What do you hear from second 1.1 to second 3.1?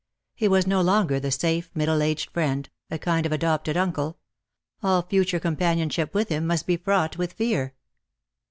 the eafe middle aged friend, a